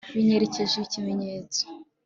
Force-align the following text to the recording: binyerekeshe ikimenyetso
binyerekeshe 0.15 0.77
ikimenyetso 0.85 1.63